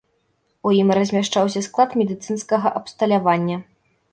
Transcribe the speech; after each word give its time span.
У 0.69 0.71
ім 0.77 0.93
размяшчаўся 0.99 1.63
склад 1.67 1.89
медыцынскага 2.01 2.67
абсталявання. 2.81 3.57